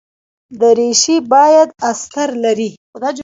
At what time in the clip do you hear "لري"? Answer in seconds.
2.43-2.69